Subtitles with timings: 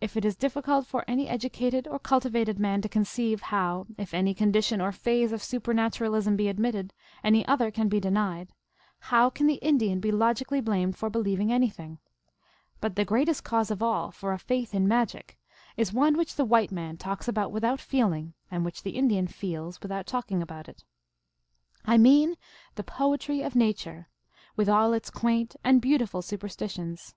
[0.00, 4.14] If it is difficult for any educated or culti vated man to conceive how, if
[4.14, 6.92] any condition or phase of supernaturalism be admitted,
[7.24, 8.50] any other can be de nied,
[9.10, 11.98] how can the Indian be logically blamed for be lieving anything?
[12.80, 15.36] But the greatest cause of all for a faith in magic
[15.76, 17.80] is one which the white man talks about TALES OF MAGIC.
[17.80, 20.84] 339 without feeling, and which the Indian feels without talking about it.
[21.84, 22.36] I mean
[22.76, 24.10] the poetry of nature,
[24.54, 27.16] with all its quaint and beautiful superstitions.